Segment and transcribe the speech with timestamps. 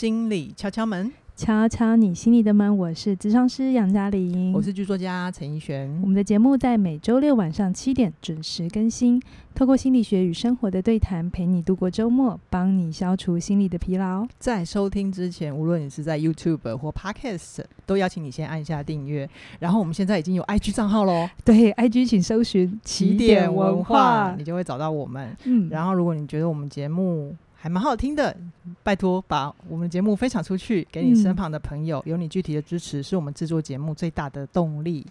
[0.00, 2.54] 心理敲敲门，敲敲你心里的？
[2.54, 2.74] 门。
[2.74, 5.94] 我是咨商师杨嘉玲，我是剧作家陈奕璇。
[6.00, 6.24] 我们的？
[6.24, 9.20] 节目在每周六晚上七点准时更新，
[9.54, 10.80] 透过心理学与生活的？
[10.80, 13.76] 对谈，陪你度过周末，帮你消除心理的？
[13.76, 14.26] 疲劳。
[14.38, 19.28] 在收听之前，无论你是在 YouTube 或 Podcast，都邀请你先按下订阅。
[19.58, 25.36] 然后我们现在已经有 IG 账号喽，对，IG 请搜寻起点文化，你就会找到我们。
[25.44, 28.34] 嗯，然后如果你觉得我们节目还蛮好听的，
[28.82, 31.98] 拜托把我们的节目分享出去，给你身旁的朋友。
[32.06, 35.04] 嗯、有你具体的支持，是我们制作节目最大的动力。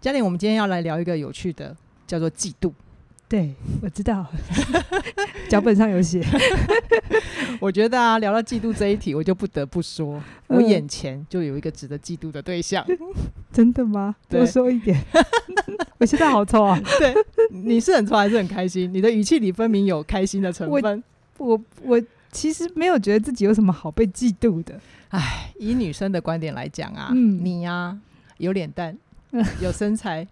[0.00, 2.72] 嘉玲，我们今天要来聊一个有趣的，叫做嫉妒。
[3.28, 4.24] 对，我知道，
[5.50, 6.24] 脚本上有写。
[7.58, 12.84] 我觉得啊，聊到嫉妒这一题，我就不得不说，我眼前就有一个值得嫉妒的对象。
[12.88, 12.96] 嗯、
[13.52, 14.14] 真的吗？
[14.28, 15.04] 多说一点。
[15.98, 16.78] 我现在好臭啊！
[17.00, 17.12] 对，
[17.50, 18.94] 你是很臭还是很开心？
[18.94, 21.02] 你的语气里分明有开心的成分。
[21.38, 24.80] 我我其实没有觉得自己有什么好被嫉妒的。
[25.08, 27.98] 唉，以女生的观点来讲啊，嗯、你呀、啊、
[28.38, 28.96] 有脸蛋，
[29.60, 30.26] 有身材，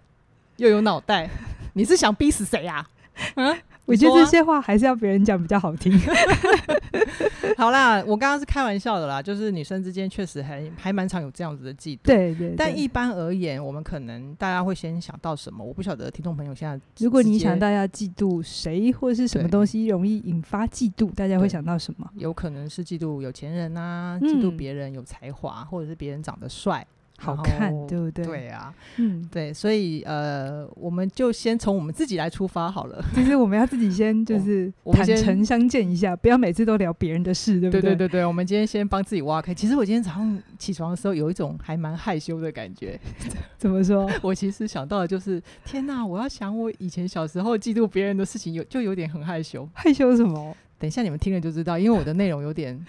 [0.56, 1.30] 又有脑袋，
[1.74, 2.88] 你是想逼死谁呀、啊？
[3.36, 3.56] 嗯。
[3.86, 5.92] 我觉得这些话还是要别人讲比较好听。
[7.56, 12.00] 好啦，我刚刚是开玩笑的啦，就是女生之间确实还还蛮常有这样子的嫉妒。
[12.02, 12.54] 对，对对。
[12.56, 15.64] 但一般而言，我们可能大家会先想到什么？
[15.64, 22.10] 我不晓得听众朋友现在，如果你想大家嫉妒谁或是什么东西容易引发嫉妒，大家会想到什么？
[22.16, 26.84] 有可能是嫉妒有钱人啊，嫉妒别人有才华，或者是别人长得帅。
[27.16, 28.24] 好看，对不对？
[28.24, 33.02] 对啊，嗯，对，所以呃，我们就先从我们自己来出发好了。
[33.14, 37.80] 就是我们要自己先 就是坦诚相见一下，不要每次都聊别人的事，对不对？
[37.80, 39.54] 对对对对，我们今天先帮自己挖开。
[39.54, 42.98] 其实我今天早上起床的时候，有一种还蛮害羞的感觉。
[43.56, 44.10] 怎么说？
[44.20, 46.04] 我其实想到的就是，天哪！
[46.04, 49.66] 我要想我以前小时候嫉妒别人的事情，有就有点很害羞。
[49.72, 50.54] 害羞什么？
[50.78, 52.84] 等一下你们听了就知道，因为我的内容有点。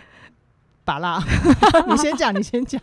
[0.86, 1.20] 把啦，
[1.90, 2.80] 你先讲，你先讲。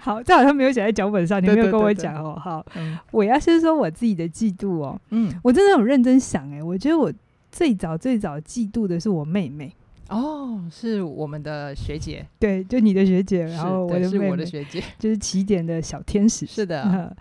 [0.00, 2.40] 好，这好像没有写在脚本上，你没有跟我讲哦。
[2.42, 4.98] 好，嗯、我要先说我自己的嫉妒哦。
[5.10, 7.12] 嗯，我真的很认真想，哎，我觉得我
[7.52, 9.70] 最早最早嫉妒的是我妹妹。
[10.08, 12.26] 哦，是我们的学姐。
[12.38, 16.46] 对，就你的学姐，然后我的妹妹是我的学姐，就是起点的小天使。
[16.46, 17.16] 是的，呃，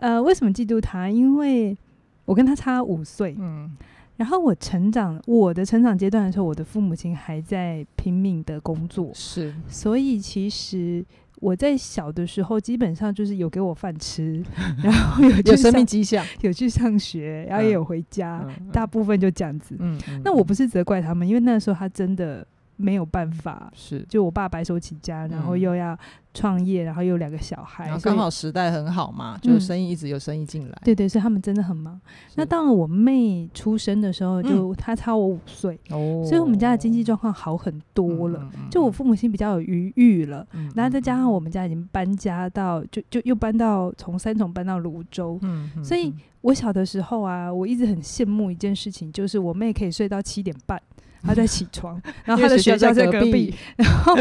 [0.16, 1.08] 呃，为什么嫉妒她？
[1.08, 1.76] 因为
[2.24, 3.36] 我跟她差五岁。
[3.38, 3.70] 嗯。
[4.18, 11.02] 然后我成长，我的成长阶段的时候，我的父母亲还在拼命的工作，是，所以其实
[11.36, 14.44] 我在小的时候，基本上就是有给我饭吃，
[14.82, 19.76] 然后有有生命迹象，有去上学，然后也有回家，大部分就这样子。
[19.78, 22.46] 嗯，嗯那我不是责怪他们，因为那时候他真的。
[22.78, 24.00] 没有办法，是。
[24.08, 25.98] 就我爸白手起家，然后又要
[26.32, 30.78] 创业，然后又有两个小孩，然后刚好时代很好嘛，就是生意一直有生意进来。
[30.84, 32.00] 对对，所以他们真的很忙。
[32.36, 40.46] 那到了我妹出生的时候，就她差我五岁，所以我们家的经济状况好很多了，就我父母亲比较有余裕了。
[40.74, 45.38] 然后再加上我们家已经搬家到，就就又搬到从三重搬到泸州，
[45.82, 50.80] 所以我小的时候啊，我一直很羡慕一件事情，就是我妹可以睡到七点半。
[51.28, 53.54] 他在起床， 然后他的学校在隔壁。
[53.76, 54.16] 然后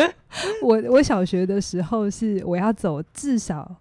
[0.62, 3.78] 我 我小学的时候是我要走至少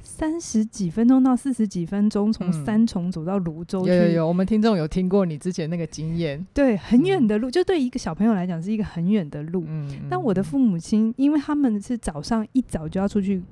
[0.00, 3.90] 三十几分钟到四十几分钟，从三重走到泸州去。
[3.90, 6.46] 有有有，我们听众有听过你之前那个经验。
[6.54, 9.64] 对，很远的路，就对一个小朋友来讲是一个很远的路。
[9.66, 9.90] 嗯。
[10.08, 13.42] 但我的父母亲，因为他们是早上一早就要出去。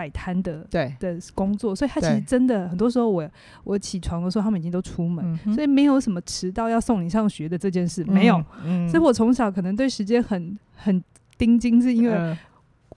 [0.00, 3.30] 摆摊的对的工作，所以他其实真的很多时候我，我
[3.64, 8.42] 我起床的时候，他们已经都出门，嗯、所以没有什么迟到要送你上学的这件事，没有。
[8.90, 11.04] 所以我从小可能对时间很很
[11.36, 12.36] 盯紧，是因为。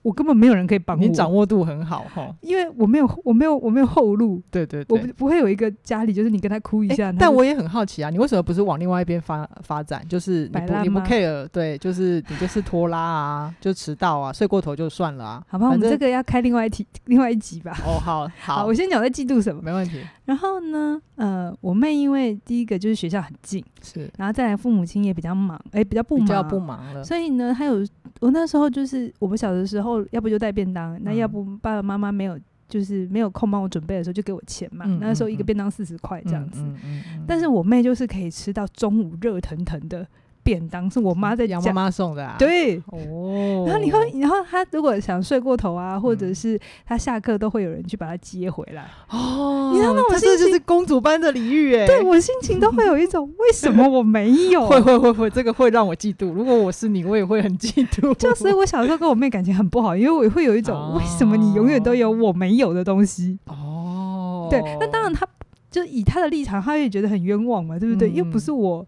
[0.04, 4.40] 呃我根本没有人可以帮我，你掌握度很好哈， 因为我没有，我没有，我没有后路。
[4.50, 7.10] 对对对，我不不会有一个家里，就是你跟他哭一下。
[7.18, 10.06] 但我也很好奇啊，你为什么不是往另外一边发发展？
[10.06, 15.42] 就是你不你不 care，对，就是你就是拖拉啊，就迟到啊，睡过头就算了啊。
[15.48, 17.72] 好吧，我们这个要开另外一题，另外一集吧。
[17.86, 20.00] 哦，好 好，我先讲在嫉妒什么，没问题。
[20.26, 27.02] 然后呢，呃，我妹因为第一个就是学校很近，是，然后再来父母亲也比较忙，哎，比较不忙，比较不忙了。
[27.02, 27.76] 所以呢，还有
[28.20, 30.98] 我那时候就是我们小的时候，要不就带便当。
[31.02, 34.84] 那要不爸爸妈妈没有，就是没有空帮我准备的时候，就给我钱嘛。
[34.88, 40.06] 嗯、那时候一个便当四十块这样子，嗯嗯嗯、但是我妹就是可以吃到中午热腾腾的。
[40.44, 54.66] 便当是我妈在杨妈妈送的啊，对哦，然后你会，然后他如果想睡过头啊，或者是他下课都会有人去把他接回来哦，你知道那种这就是公主般的礼遇哎，对我心情都会有一种为什么我没有？
[54.68, 56.30] 会会会会，这个会让我嫉妒。
[56.32, 58.12] 如果我是你，我也会很嫉妒。
[58.20, 64.48] 就是我小时候跟我妹感情很不好，因为我会有一种为什么你永远都有我没有的东西哦。
[64.50, 65.26] 对，那当然他
[65.70, 68.10] 就以他的立场，他也觉得很冤枉嘛，对不对？
[68.12, 68.86] 又不是我。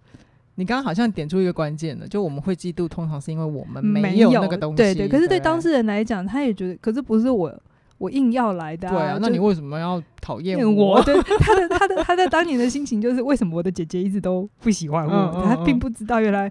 [0.57, 4.77] 你刚刚好像点出一个关键的，就我们会嫉妒，通常是因为我们没有那个东西。
[4.77, 7.53] 对对，可是对当事人来讲，他也觉得，可是不是我
[7.99, 8.89] 我硬要来的。
[8.89, 11.03] 对啊，那你为什么要讨厌我？
[11.03, 15.43] 对，他的他的他在当年的心情就是，为什么我的姐姐一直都不喜欢我？
[15.45, 16.51] 他并不知道原来。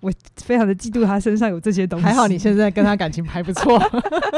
[0.00, 3.78] 我非常的嫉妒他身上有这些东西，还好你现在跟他感情还不错，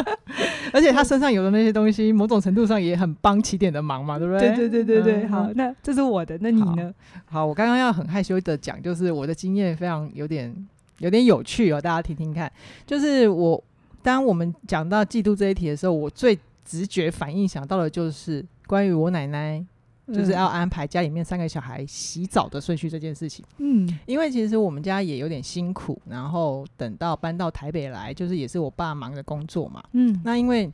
[0.73, 4.49] 而且他身上有的那些东西，某种程度上也很帮起点的忙嘛，对不对？
[4.55, 5.23] 对对对对对。
[5.25, 6.95] 嗯、好，那这是我的，那你呢？
[7.27, 10.55] 好，好，我刚刚要很害羞的讲，就是我的经验非常有点
[10.99, 12.51] 有点有趣哦，大家听听看。
[12.87, 13.63] 就是我
[14.03, 19.65] 当我们讲到嫉妒这一题的时候，我最直觉反应想到的就是关于我奶奶。
[20.13, 23.45] 就是要安排家里面三个小孩洗澡的顺序这件事情。
[23.59, 29.83] 嗯，因为其实我们家也有点辛苦，然后等到搬到台北来，就是也是我爸忙着工作嘛。
[29.93, 30.73] 嗯，那因为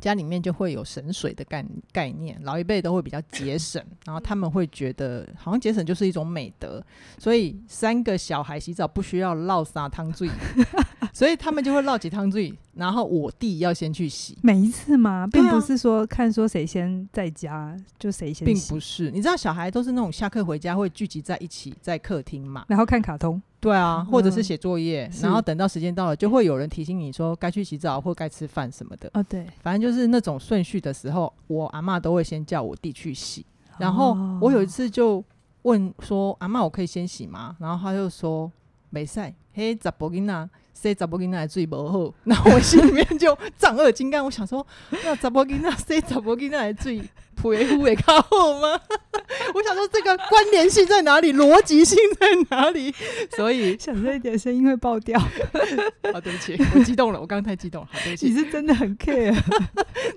[0.00, 6.84] 家里面就会有省水的概概念，老一辈都会比较节省，然后他们会觉得好像节省就是一种美德，
[7.18, 10.28] 所以三个小孩洗澡不需要绕三汤水。
[11.12, 14.38] 所以他们就会落几汤水，然后我弟要先去洗。
[14.42, 15.26] 每一次吗？
[15.30, 18.54] 并不是说看说谁先在家就谁先洗。
[18.54, 23.40] 并不是，你知道小孩都是那种下课回家会聚集在一起在客厅嘛，然后看卡通。
[23.62, 29.08] 对啊，或者是写作业，然后等到时间到了，就会有人提醒你说该去洗澡或该吃饭什么的。
[29.14, 33.46] 哦，对，反正就是那种顺序的时候，我阿妈都会先叫我弟去洗。
[33.78, 35.24] 然后我有一次就
[35.62, 38.50] 问说：“阿妈，我可以先洗吗？”然后他就说
[38.90, 40.48] ：“没事，嘿，查甫囡仔。”
[40.82, 44.66] 谁查某囡仔水不好，然后我心里面就丈二金刚，我想说，
[45.04, 48.80] 那查某囡仔谁查某囡仔水皮肤也较好吗？
[49.54, 52.92] 我想说这个关联性在哪里，逻辑性在哪里？
[53.36, 55.20] 所以想这一点声音会爆掉。
[55.20, 55.28] 啊，
[56.20, 58.28] 对不起，我激动了，我刚刚太激动了，好，对不起。
[58.28, 59.32] 你是真的很 care，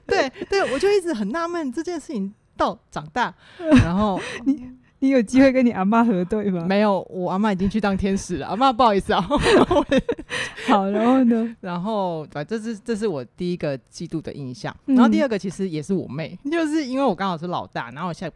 [0.08, 4.72] 对对，我就一直很纳闷这件事情到长大，然后你。
[5.00, 6.66] 你有机会跟你阿妈核对吗？
[6.68, 8.48] 没有，我阿妈已经去当天使了。
[8.48, 9.22] 阿妈，不好意思啊。
[10.68, 11.56] 好，然后呢？
[11.62, 14.76] 然后，反正，这是这是我第一个嫉妒的印象。
[14.88, 18.30] 嗯、然后第二个其实也是我妹，就是因为我刚好是老大，然后下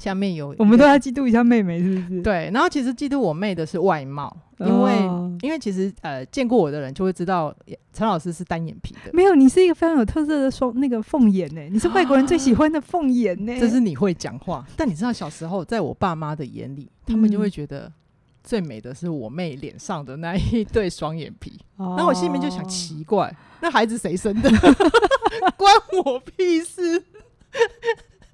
[0.00, 2.22] 下面有，我们都要嫉妒一下妹妹，是不是？
[2.22, 2.50] 对。
[2.52, 7.54] 然后其实嫉妒我妹的是外貌，因为、哦、因为其实呃见过我的人就会知道
[7.92, 9.12] 陈老师是单眼皮的。
[9.12, 13.54] 没有，你是一个非常有特色的双那个凤眼呢，你是外国人最喜欢的凤眼呢。
[13.60, 17.90] 这是你会讲话，但你知道小时候在我爸妈的眼里，他们就会觉得
[18.42, 21.60] 最美的是我妹脸上的那一对双眼皮。
[21.76, 24.50] 那、哦、我心里面就想奇怪，那孩子谁生的？
[25.56, 25.72] 关
[26.04, 27.02] 我屁事。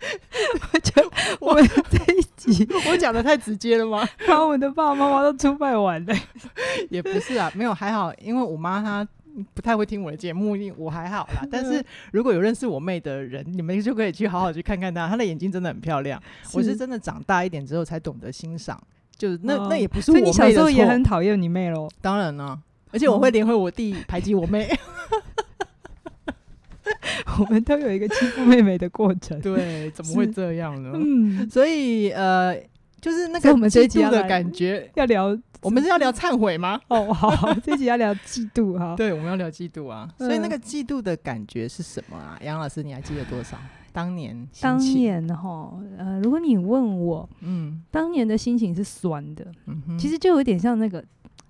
[0.73, 1.11] 我觉得
[1.41, 4.07] 我们这一集 我讲的太直接了吗？
[4.27, 6.15] 把我们的爸爸妈妈都出卖完了。
[6.91, 9.07] 也不是啊，没有还好，因为我妈她
[9.55, 11.47] 不太会听我的节目，我还好啦。
[11.51, 16.21] 但是如果有认识我妹的人，你们就可以去好好去看看她，她的眼睛真的很漂亮。
[16.43, 18.81] 是我是真的长大一点之后才懂得欣赏，
[19.17, 20.33] 就是那、哦、那也不是我妹的错。
[20.33, 21.89] 所以你小时候也很讨厌你妹喽？
[22.01, 22.59] 当然了，
[22.91, 24.69] 而且我会连回我弟排挤我妹。
[27.39, 30.93] 我们都有一个欺负妹妹的过程，对，怎么会这样呢？
[30.95, 32.57] 嗯，所以呃，
[33.01, 36.81] 就是那个我们这一集的感觉要聊，我们是要聊忏悔吗？
[36.89, 38.95] 哦，好， 这一集要聊嫉妒哈。
[38.99, 40.09] 对，我们要聊嫉妒啊。
[40.19, 42.39] 所以那个嫉妒的感觉是什么啊？
[42.43, 43.57] 杨老师，你还记得多少？
[43.93, 51.05] 当年，当年哈，呃，如果你问我，嗯，当年的心情是酸的，嗯哼，其实就有点像那个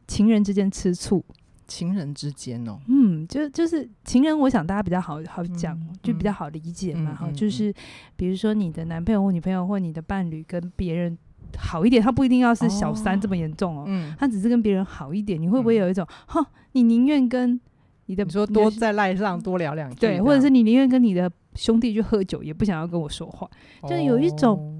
[0.06, 1.22] 情人之间吃醋。
[1.70, 7.14] 情人之间哦，嗯，就就是情人，我想大家比较好好讲，嗯、就比较好理解嘛。
[7.14, 7.72] 哈、嗯，就是
[8.16, 11.16] 比如说你的男朋友或女朋友或你的伴侣跟别人
[11.56, 17.60] 好一点，他不一定要是小三这么严重哦，嗯、他只是跟别人好一点，你会不会有一种，哈、嗯，你宁愿跟
[18.06, 23.48] 你的你说多在赖上多聊两句，对，或者是你宁愿跟你的兄弟去喝酒，也不想要跟我说话，
[23.82, 24.76] 哦、就有一种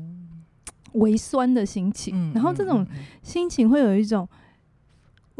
[0.94, 2.85] 微酸的心情，嗯、然后这种
[3.23, 4.28] 心情会有一种。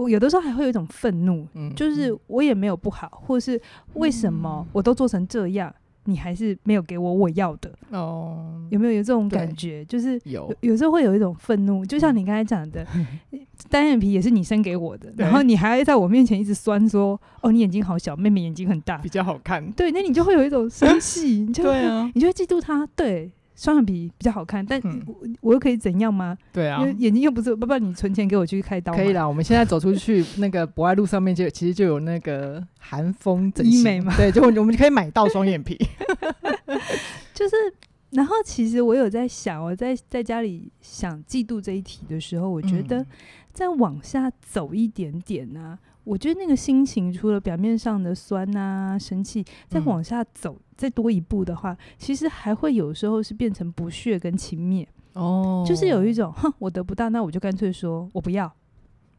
[0.01, 3.61] 我有的时候还会有一种愤怒，嗯、就是我也没有不好，或是
[3.95, 7.71] 为什么我都做成这样，嗯、你还是没有给我我要的？
[7.91, 9.85] 哦，有没有有这种感觉？
[9.85, 13.07] 就是有有时候会有一种愤怒，就像你刚才讲的， 嗯、
[13.69, 23.31] 单眼皮也是你生给我的，然后你还在我面前一直酸说：“哦，你眼睛好小，妹妹眼睛很大，比较好看。”对，那你就会有一种生气， 你就对啊，你就会嫉妒他，对。
[23.61, 26.35] 双眼皮比较好看，但我我又可以怎样吗？
[26.51, 28.91] 对啊，因为眼睛又不是，爸爸你存钱给我去开刀。
[28.95, 35.77] 可以啦，我们现在走出去那个博爱路上面就其实就有那个 韩风整形医美嘛，对，就我们就可以买到双眼皮。
[37.35, 37.55] 就是，
[38.13, 43.05] 然后其实我有在想，我在在家里想嫉妒这一题的时候，我觉得
[43.53, 45.79] 再往下走一点点呢、啊。
[46.11, 54.85] 我觉得那个心情，除了表面上的酸啊、生气，再往下走，嗯、再多一步的话，其实还会有时候是变成不屑跟轻蔑。
[55.13, 58.53] 哦，就是有一种，哼，我得不到，那我就干脆说我不要，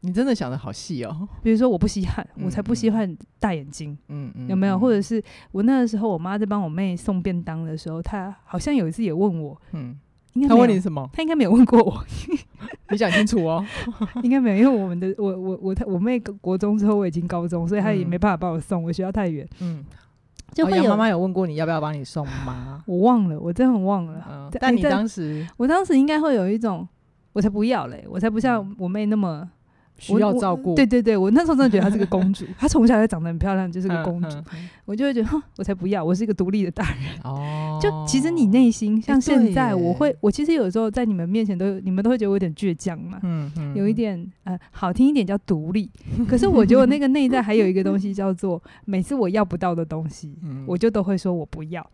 [0.00, 1.26] 你真的想的好细哦。
[1.42, 3.96] 比如说，我不稀罕，我才不稀罕大眼睛。
[4.08, 4.78] 嗯嗯，有没有？
[4.78, 9.98] 或者是我那个时候，我妈在帮我妹送便当的时候，她好像有一次也问我，嗯，
[10.34, 11.08] 应该她问你什么？
[11.12, 12.04] 他应该没有问过我。
[12.90, 13.64] 你讲清楚哦。
[14.22, 19.48] 应该没有，因为我们的我我我我妹国中之后我已经高中，所以她也没办法帮我送，我学校太远。
[19.60, 19.84] 嗯。
[20.54, 22.82] 就会有妈妈有问过你要不要帮你送吗？
[22.86, 24.22] 我忘了，我真的很忘了。
[24.30, 26.86] 嗯，但你当时，我当时应该会有一种，
[27.32, 29.48] 我才不要嘞，我才不像我妹那么。
[30.02, 34.36] 需要照顾，对对对，我那时候真的觉得她是个公主， 她从小就长得很漂亮，就是个公主，
[34.84, 37.20] 我就会觉得，哼，我才不要，我是一个独立的大人。
[37.22, 45.88] 哦，就其实你内心像现在，我会，我其实有时候在你们面前都，你们都会觉得我有点倔强嘛，嗯嗯，有一点呃，好听一点叫独立，
[46.28, 50.34] 可是我觉得我那个内在还有一个东西叫做，每次我要不到的东西，
[50.66, 51.88] 我就都会说我不要。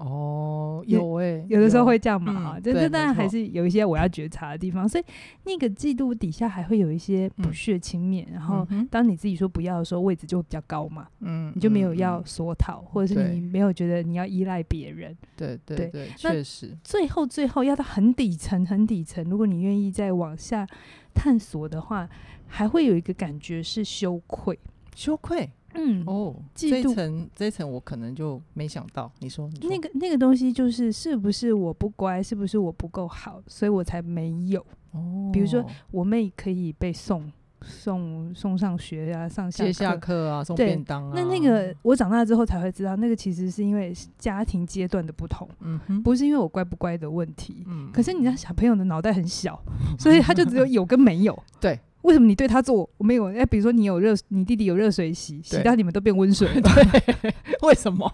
[0.00, 5.04] 哦，有诶、欸，有的时候会这样嘛哈，这这当然还是有一些我要觉察的地方，所以
[5.44, 20.66] 那个嫉妒底下还会有一些不屑轻蔑，嗯、然后当你自己说不要的时候，位置就会比较高嘛，嗯，你就没有要索讨，嗯、或者是你没有觉得你要依赖别人，对对对，确实，最后最后要到很底层很底层，如果你愿意再往下
[21.12, 22.08] 探索的话，
[22.46, 24.58] 还会有一个感觉是羞愧，
[24.96, 25.50] 羞愧。
[25.74, 29.10] 嗯哦，这一层这一层我可能就没想到。
[29.20, 34.64] 你说，那个那个东西就是是不是我不乖，是不是我不够好，所以我才没有。
[34.92, 37.30] 哦，比如说我妹可以被送
[37.62, 41.12] 送送上学啊，上下下课啊，送便当啊。
[41.14, 47.64] 那那个我长大之后才会知道，那个其实是因为家庭阶段的不同，嗯哼，不是因为我乖不乖的问题。
[47.68, 49.62] 嗯，可是你知道小朋友的脑袋很小，
[49.98, 51.42] 所以他就只有有跟没有。
[51.60, 51.78] 对。
[52.02, 53.26] 为什么你对他做我没有？
[53.26, 56.60] 哎，比如说你有热，你弟弟有热水洗，洗到你们都变温水了。
[56.62, 58.10] 对，为什么？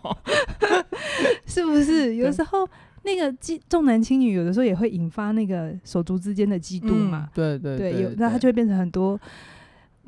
[1.47, 2.69] 是不是有的时候
[3.03, 7.29] 那个重重男轻女，有的时候也会引发那个手足之间的嫉妒嘛？
[7.33, 9.19] 对对对，有那他就会变成很多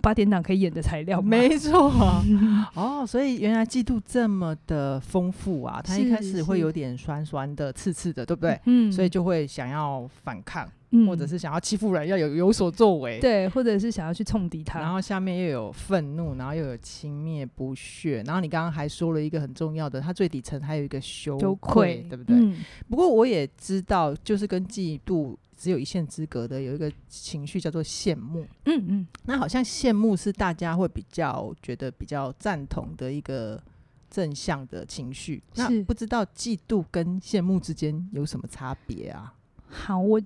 [0.01, 1.23] 八点档可以演的材料。
[1.23, 1.91] 没错，
[2.75, 5.81] 哦，所以原来嫉妒这么的丰富啊！
[5.83, 8.61] 他一开始会有点酸酸的、刺刺的，对不对？
[8.67, 10.69] 嗯，所以就会想要反抗。
[11.07, 22.37] 或者是想要欺负人，要有有所作为，对，或者是想要去冲敌他，然后下面又有愤怒，然后又有轻蔑、不屑，然后你刚刚还说了一个很重要的，它最底层还有一个羞愧，愧对不对？
[22.37, 28.47] 嗯、不过我也知道，就是跟嫉妒只有一线之隔的，有一个情绪叫做羡慕。
[28.65, 33.63] 嗯嗯，那好像羡慕是大家会比较觉得比较赞同的一个
[34.11, 35.43] 正向的情绪。
[35.55, 39.35] 那不知道嫉妒跟羡慕之间有什么差别啊？
[39.69, 40.19] 好，我。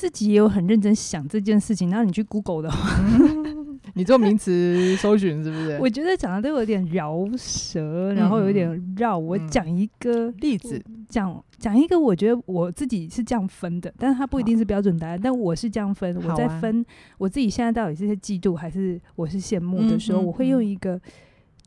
[0.00, 2.98] 自己也有很认真想这件事情，然后你去 Google 的话，
[3.92, 5.78] 你做名词搜寻是不是？
[5.78, 9.18] 我觉得讲的都有点饶舌，然后有点绕。
[9.18, 16.16] 我讲一个例子，讲讲一个，我觉得我自己是这样分的，但是它不一定是标准答案，但我是这样分。
[16.26, 16.82] 我在分
[17.18, 20.98] 我自己现在到底是在嫉妒还是我是羡慕的时候，我会用一个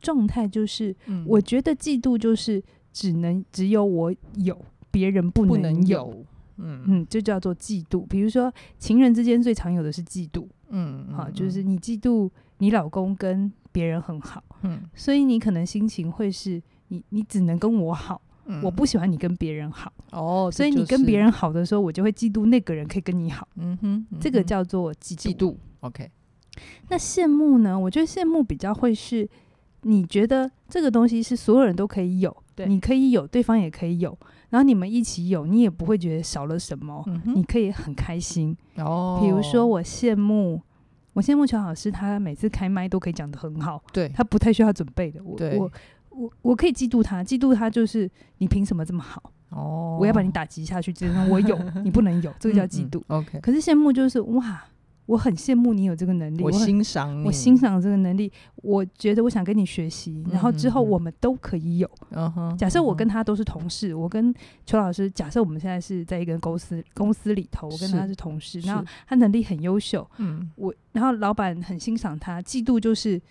[0.02, 0.96] 状态，就是
[1.28, 4.60] 我觉得嫉妒就是只能只有我有，
[4.90, 6.26] 别人不能有。
[6.58, 8.06] 嗯嗯，就叫做嫉妒。
[8.08, 10.48] 比如说，情人之间最常有的是嫉妒。
[10.70, 14.44] 嗯，好，就是你嫉妒你老公跟别人很好。
[14.62, 19.92] 嗯，所以你可能心情会是你，你只能跟我好，嗯、我不喜欢你跟别人好。
[20.12, 23.48] 哦，所以你跟别人好的时候，我就会嫉妒那个人可以跟你好。
[23.56, 25.32] 嗯哼，这个叫做嫉妒。
[25.32, 25.56] 嫉妒。
[25.82, 26.10] OK。
[26.90, 27.78] 那羡慕呢？
[27.80, 29.28] 我觉得羡慕比较会是，
[29.82, 34.16] 你觉得这个东西是所有人都可以有，对，你可以有，对方也可以有。
[34.54, 38.56] 然后你们一起有，你也不会觉得少了什么，嗯、你可以很开心。
[38.78, 40.62] 哦，比如说我羡慕，
[41.14, 45.20] 我羡慕乔老师，他每次开麦都可以讲得很好，对，他不太需要准备的。
[45.24, 45.72] 我我
[46.12, 48.08] 我我可以嫉妒他，嫉妒他就是
[48.38, 49.32] 你凭什么这么好？
[49.50, 53.00] 哦，我要把你打击下去，只能我有， 你不能有，这个叫嫉妒。
[53.00, 54.64] 嗯嗯、OK，可是羡慕就是哇。
[55.06, 58.32] 我很羡慕你有这个能力，我欣赏，我欣赏这个能力。
[58.56, 61.90] 我觉得我想跟你学习，然后之后我们都可以有。
[62.58, 64.34] 假设我跟他都是同事，我跟
[64.66, 73.22] 邱老师，假设我们现在是在一个公司公司里头，我跟他是同事，然后他能力很优秀，嗯，我然后老板很欣赏他，嫉妒就是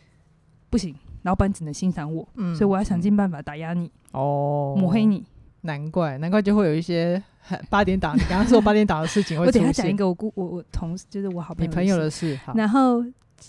[0.69, 5.25] 不行，老板只能欣赏我，所以我要想尽办法打压你，哦，抹黑你。
[5.63, 7.21] 难怪，难怪就会有一些
[7.69, 8.17] 八点档。
[8.17, 9.47] 你刚刚说八点档的事情会。
[9.47, 12.39] 我等下讲一个我姑我我同事就是我好朋友你朋友的事。
[12.55, 13.05] 然后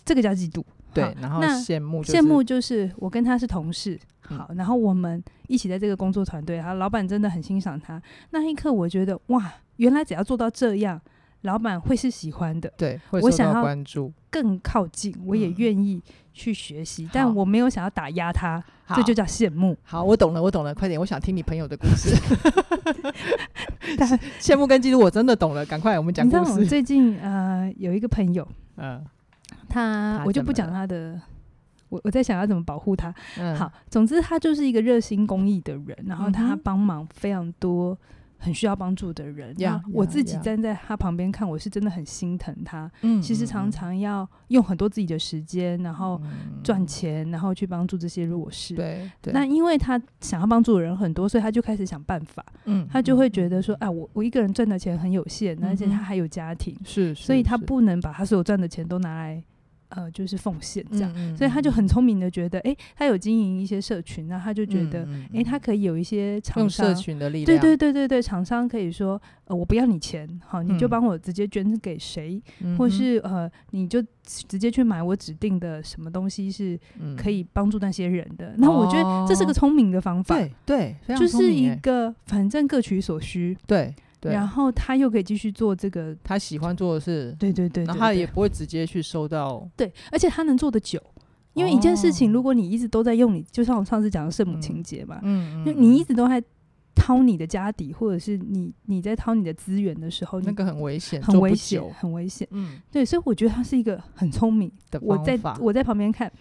[0.06, 1.16] 这个叫嫉妒，对。
[1.22, 8.02] 然后羡慕羡慕就是我跟他是同事，好，然后我们一起在这个工作团队，然后老板真的很欣赏他。
[8.32, 11.00] 那一刻我觉得哇，原来只要做到这样，
[11.44, 12.72] 老板会是喜欢的。
[12.76, 16.02] 对，我想要关注，更靠近，我也愿意
[16.34, 18.62] 去学习，但我没有想要打压他。
[18.96, 19.76] 这就叫羡慕。
[19.82, 22.14] 好，我懂了，我懂了，快点，我想听你朋友的故事。
[24.40, 26.40] 羡慕跟嫉妒，我真的懂了，赶快我们讲故事。
[26.40, 28.46] 你知道我最近呃有一个朋友，
[28.76, 29.04] 嗯，
[29.70, 31.20] 他我就不讲他的，
[31.90, 33.14] 我我在想要怎么保护他。
[33.38, 37.98] 嗯、好，总之他就是一个热心公益的人，然后他帮忙非常多。
[38.44, 42.92] 很需要帮助的人，呀，我自己站在他旁边看，我是真的很心疼他。
[43.02, 46.22] 嗯，其实常常要用很多自己的时间，然后
[46.62, 48.76] 赚钱，然后去帮助这些弱势。
[48.76, 52.46] 对，那因为他想要帮助的人很多，所以他就开始想办法。
[52.66, 59.42] 嗯，他就会觉得说，哎，我我一个人赚的钱很有限，而且他还有家庭，是，所以他不能把他所有赚的钱都拿来。
[59.96, 76.80] 呃，就是奉献这样，嗯嗯嗯，所以他就很聪明的觉得，哎、欸，他有经营一些社群，那他就觉得，哎、他可以有一些厂商，用社群的力量，对对对对对，厂商可以说，呃，我不要你钱，好，你就帮我直接捐给谁，嗯、或是呃，你就直接去买我指定的什么东西是
[77.18, 78.50] 可以帮助那些人的。
[78.50, 83.94] 嗯、那我觉得这是个聪明的方法，对对，就是一个反正各取所需，对。
[84.32, 91.02] 然后他又可以继续做这个他喜欢做的事，对对对，然后他也不会直接去收到，对，而且他能做的久，
[91.54, 96.42] 因为一件事情，如果你一直都在用你，就像我上次讲的圣母情节嘛，嗯嗯，你一直都在
[96.96, 106.32] 掏你的家底，或者是你你在掏你的资源的时候，那个很危险，很危险，很危险，嗯，对，所以我觉得他是一个很聪明的方法，我在我在旁边看。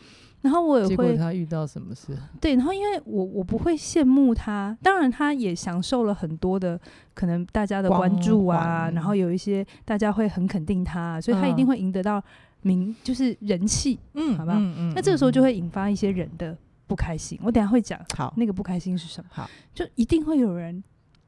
[0.42, 2.08] 然后我也会，他遇到什么事？
[2.40, 6.78] 对，然后因为我我不会羡慕他，当然他也享受了很多的
[7.14, 12.22] 可能大家的关注啊，然后有一些大家会很肯定他，所以他一定会赢得到
[12.62, 14.54] 名，就是人气，嗯，好吧？
[14.56, 14.92] 嗯嗯。
[14.94, 16.56] 那这个时候就会引发一些人的
[16.86, 17.98] 不开心，我等下会讲。
[18.16, 19.30] 好，那个不开心是什么？
[19.32, 20.82] 好，就一定会有人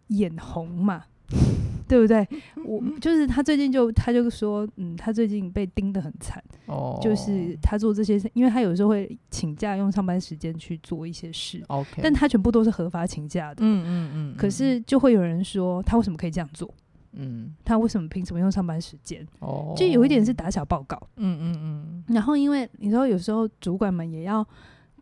[0.09, 1.05] 眼红嘛。
[1.87, 2.27] 对不对？
[2.65, 14.37] 我就是他最近就他就说，嗯，他最近被盯得很惨，哦，就是他做这些事，因为他有时候会请假用上班时间去做一些事，OK，但他全部都是合法请假的，嗯嗯嗯。
[14.37, 16.73] 可是就会有人说他为什么可以这样做？
[17.13, 19.27] 嗯，他为什么凭什么用上班时间？
[19.41, 22.05] 哦，就有一点是打小报告，嗯嗯嗯。
[22.15, 24.47] 然后因为你知道有时候主管们也要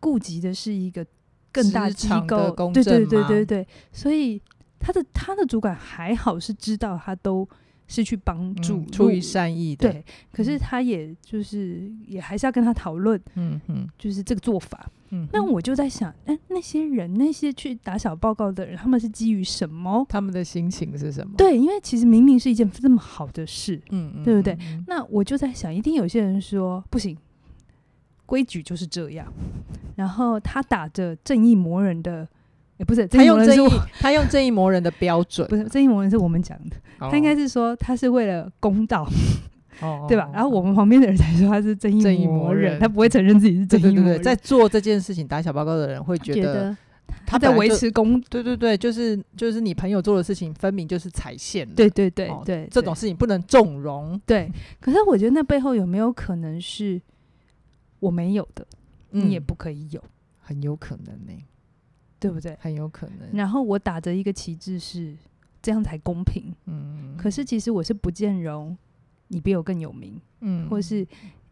[0.01, 1.07] 顾及的是一个
[1.53, 4.43] 更大机构，对对对对对，所以。
[4.83, 7.49] 他的他的主管还好是知道他都
[7.87, 10.05] 是去帮助、嗯、出于善意的，对。
[10.33, 14.91] 可是他也就是也还是要跟他讨论，嗯嗯，就是这个做法。
[15.11, 20.07] 嗯，那我就在想，哎、欸，那些人那些去打小报告的人，他们是基于什么？
[20.09, 21.35] 他们的心情是什么？
[21.37, 24.57] 对，因为其实明明是一件这么好的事，嗯嗯，对不对？
[24.87, 27.17] 那我就在想，一定有些人说不行，
[28.25, 29.31] 规矩就是这样。
[29.97, 32.27] 然后他打着正义魔人的。
[32.83, 39.09] 也不是他用正义，他用正义魔人的标准， 不是正义魔人是我们讲的，他应该是说他是为了公道，
[40.09, 40.29] 对吧？
[40.35, 44.21] 然后我们旁边的人才说他是正义魔人，他不会承认自己是正义魔人。
[44.21, 46.77] 在做这件事情打小报告的人会觉得
[47.25, 54.21] 他在维持公，对对对，就是就是你朋友做的事情分明就是踩线，对对对对，这种事情不能纵容。
[54.27, 57.01] 对，可是我觉得那背后有没有可能是
[58.01, 58.67] 我没有的，
[59.11, 60.03] 你也不可以有，
[60.41, 61.33] 很有可能呢。
[62.23, 62.57] 对不对？
[62.61, 63.29] 很有可能。
[63.33, 65.13] 然后我打着一个旗帜是
[65.61, 66.55] 这样才公平。
[66.67, 67.17] 嗯。
[67.19, 68.79] 可是其实我是不见容
[69.27, 70.21] 你比我更有名。
[70.41, 70.69] 嗯。
[70.71, 71.05] 或是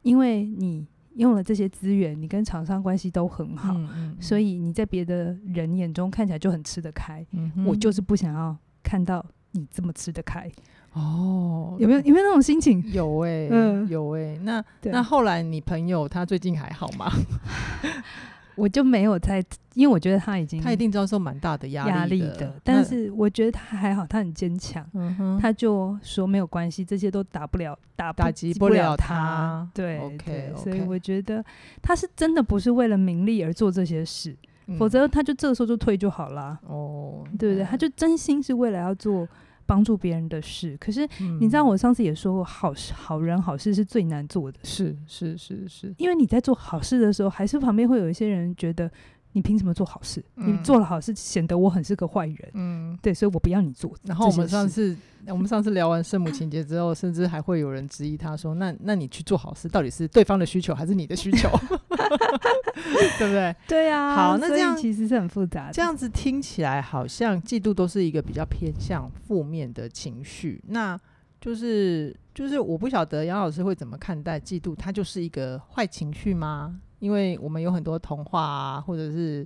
[0.03, 3.75] 因为你用了这些资源，你跟厂商关系都很好，
[4.21, 7.27] 所以你在别的人眼中看起来就很吃得开。
[7.33, 7.51] 嗯。
[7.67, 10.49] 我就是不想要看到你这么吃得开。
[10.93, 11.77] 哦。
[11.81, 12.81] 有没有有没有那种心情？
[12.93, 13.49] 有哎、欸。
[13.51, 13.89] 嗯。
[13.89, 14.39] 有哎、欸。
[14.45, 17.11] 那那后来你朋友他最近还好吗？
[18.61, 19.43] 我就没有在，
[19.75, 24.87] 因为我觉得他已经他一定遭受蛮大的压力的，但是我觉得他还好，他很坚强，
[25.41, 31.45] 他就说没有关系，这些都打不了，打不打击不了他，对，OK，所以我觉得
[31.81, 37.65] 他是真的不是为了名利而做这些事，嗯、否则他就这个时候就退就好了，哦，对不对？
[37.65, 39.27] 他就真心是为了要做。
[39.71, 48.91] 帮助别人的事，可是你知道，我上次也说过，好事、好人、好事是最难做的，是是是是，因为你在做好事的时候，还是旁边会有一些人觉得。
[49.33, 50.25] 你凭什么做好事？
[50.37, 52.51] 嗯、你做了好事，显得我很是个坏人。
[52.55, 53.95] 嗯，对，所以我不要你做。
[54.05, 54.97] 然后我们上次，
[55.29, 61.49] 我们上次聊完圣母情节之后，甚至还会有人质疑他说：“那那你去做好事，到底是对方的需求还是你的需求？
[63.19, 64.15] 对不对？”对啊。
[64.17, 65.73] 好，那这样其实是很复杂的。
[65.73, 70.61] 这样子听起来好像嫉妒都是一个比较偏向负面的情绪。
[70.67, 70.99] 那
[71.41, 76.81] 就是就是我不晓得杨老师会怎么看待嫉妒，它就是一个坏情绪吗？
[77.01, 79.45] 因为我们有很多童话啊，或者是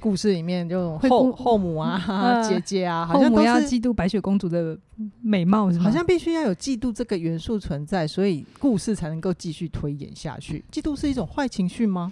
[0.00, 4.78] 故事里面这种后后母啊、呃、姐姐啊，好像都要嫉妒白雪公主的
[5.20, 5.84] 美貌，是吗？
[5.84, 10.64] 好像必须要有嫉妒这个元素存在，所以故事才能够继续推演下去。
[10.72, 12.10] 嫉妒是一种坏情绪吗？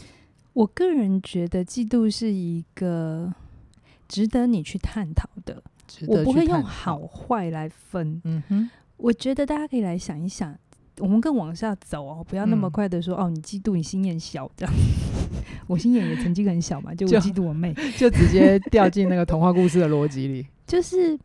[0.53, 3.33] 我个人觉得嫉妒是一个
[4.07, 5.63] 值得你去探讨的，
[6.07, 8.21] 我不会用好坏来分。
[8.25, 10.57] 嗯哼，我觉得大家可以来想一想。
[10.99, 14.75] 我们更往下走哦，不要那么快的说、嗯、哦，你嫉妒你心眼小这样。
[15.67, 20.47] 我心眼也曾经很小嘛，就我嫉妒我妹，就， 就直接掉进那个童话故事的逻辑里。
[20.67, 21.19] 就是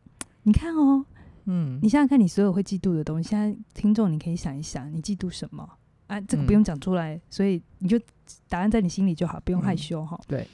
[0.43, 1.05] 你看哦，
[1.45, 5.67] 嗯，你想想看，你所有会嫉妒的东西，现在听众你可以想一想，你嫉妒什么？
[6.07, 7.99] 啊，这个不用讲出来，嗯、所以你就
[8.47, 10.25] 答案在你心里就好，不用害羞哈、嗯。
[10.29, 10.47] 对，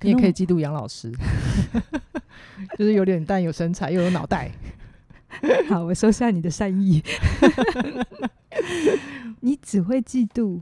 [0.00, 1.12] 你也可以嫉妒杨老师，
[2.78, 4.50] 就是有脸蛋、有身材又有脑袋。
[5.68, 7.02] 好，我收下你的善意。
[9.40, 10.60] 你只会嫉妒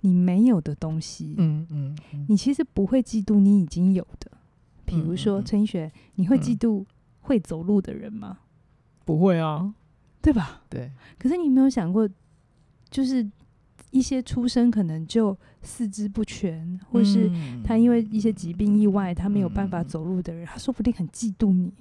[0.00, 1.34] 你没有的东西。
[1.38, 4.30] 嗯嗯，嗯，你其实不会嫉妒你已经有的。
[4.84, 6.84] 比如说陈奕迅，你会嫉妒
[7.20, 8.38] 会走路的人吗？
[9.04, 9.74] 不会啊，
[10.20, 10.62] 对吧？
[10.68, 10.90] 对。
[11.18, 12.08] 可是你没有想过，
[12.90, 13.28] 就是。
[13.90, 17.30] 一些出生可能就四肢不全，或是
[17.62, 21.72] 他因为一些疾病意外，他没有办法走路的人，他说不定很嫉妒你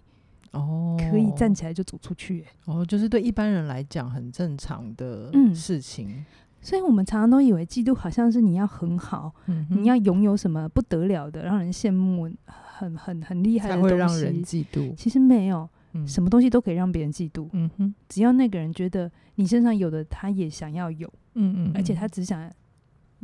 [0.54, 2.46] 哦，可以站起来就走出去。
[2.66, 6.08] 哦，就是对一般人来讲很正常的事情。
[6.10, 6.26] 嗯，
[6.62, 14.96] 所以我们常常都以为嫉妒好像是你要很好，嗯、你要拥有什么不得了的，让人羡慕，很很很厉害的东西，才会让人嫉妒。
[14.96, 15.70] 其实没有，
[16.08, 17.50] 什么东西都可以让别人嫉妒。
[17.52, 21.12] 嗯哼，只要那个人觉得你身上有的，他也想要有。
[21.36, 22.50] 嗯嗯，而且他只想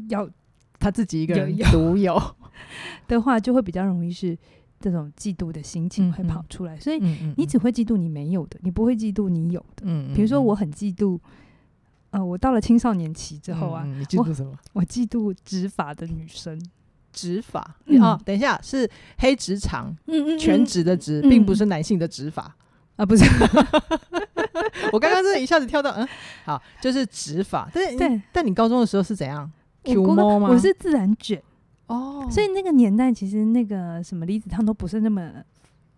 [0.10, 0.28] 要
[0.80, 2.20] 他自己一个人独有
[3.08, 4.36] 的话，就会比较容易是
[4.80, 6.80] 这种嫉妒的心情会跑出来。
[6.80, 7.00] 所以
[7.38, 9.84] 你只会嫉妒你没有的，你不会嫉妒你有的。
[9.84, 11.20] 嗯，比如说我很嫉妒，
[12.12, 14.58] 呃，我到了青少年期之后啊，你嫉妒什么？
[14.74, 16.60] 我嫉妒执法的女生，
[17.12, 17.60] 直发
[18.02, 22.56] 哦，等一下是黑直长，嗯嗯，全直的直，并不是男性的执法。
[22.96, 23.24] 啊，不是，
[24.92, 26.06] 我刚刚真的一下子跳到，嗯，
[26.44, 29.50] 好，就是执法，对对，但你高中的时候是怎样
[29.84, 30.50] ？Q 猫吗？
[30.50, 31.42] 我是自然卷
[31.90, 35.30] 哦，所以那个年代其实那个什么离子烫都不是那么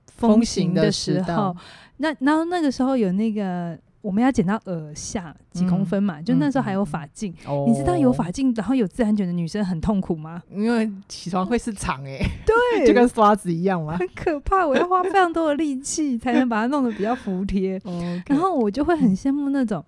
[0.08, 1.56] 风行的时候，
[1.97, 3.77] 那然后那个时候有那个。
[4.04, 6.19] 我们要剪到耳下几公分嘛？
[6.19, 10.41] 嗯、就那时候还有发镜，嗯、你知道有发镜然后有自然卷的女生很痛苦吗？
[10.49, 14.65] 因为起床会是长哎、欸，对，就跟刷子一样嘛，很可怕。
[14.65, 17.80] 我要花非常多的力气才能把它弄得比较服帖，
[18.25, 19.86] 然后我就会很羡慕那种。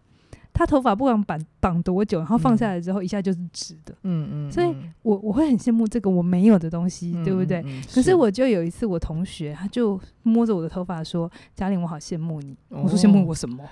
[0.53, 3.93] 他头发不管绑绑多久，然后放下来之后，一下就是直的。
[4.03, 7.63] 嗯嗯，所以我我会很羡慕这个我没有的东西，嗯、对不对？
[7.65, 12.55] 嗯、可是我就有一次，我同学他就摸着我的头发说：“嘉玲，我好羡慕你。
[12.69, 13.63] 哦”我说：“羡慕我什么？”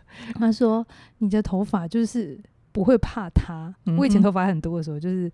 [0.36, 0.86] 他说
[1.18, 2.40] ：“你的头发就是
[2.72, 3.74] 不会怕它。
[3.84, 5.30] 嗯”我以前头发很多的时候，就是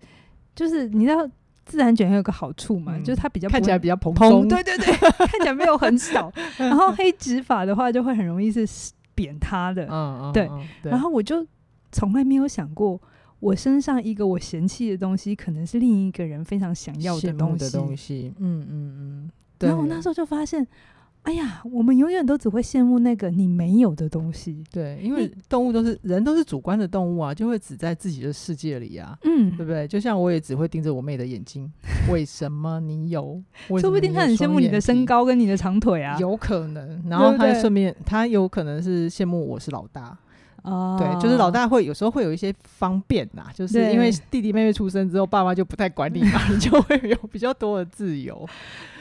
[0.53, 1.25] 就是你知道
[1.65, 6.29] 自然卷还有个好处嘛，嗯、就是它比较看起来比较蓬松，对对对，看起来没有很少。
[6.59, 8.67] 然后黑直发的话，就会很容易是。
[9.15, 11.43] 扁他的，嗯、对，嗯、对，然后我就
[11.91, 13.01] 从来没有想过，
[13.39, 17.65] 我身上一个我嫌弃的东西，可能是另一个人非常想要的东西。
[17.65, 19.31] 的东西，嗯嗯嗯。
[19.59, 20.67] 然后我那时候就发现。
[21.25, 24.63] 哎呀，我们永远都只会羡慕那个你没有的东西。
[24.71, 29.17] 对，因为动物都是人，都是主观的动物啊，就会只在自己的世界里啊。
[29.23, 29.87] 嗯，对不对？
[29.87, 31.69] 就像我也只会盯着我妹的眼睛。
[32.11, 33.41] 为什么你有？
[33.79, 36.15] 说不定他很羡慕你的身高跟你的长腿啊。
[36.19, 40.17] 有可能，然后他顺便，他有可能是羡慕我是老大。
[40.61, 48.47] 哦，对，就是老大会有时候会有一些方便呐，就是因为弟弟妹妹出生之后，爸妈就不太管你嘛， 你就会有比较多的自由。